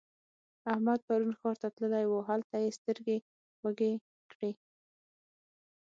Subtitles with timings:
[0.71, 3.17] احمد پرون ښار ته تللی وو؛ هلته يې سترګې
[3.57, 3.93] خوږې
[4.31, 4.51] کړې.